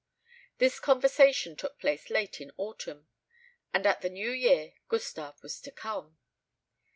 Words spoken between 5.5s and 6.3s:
to come.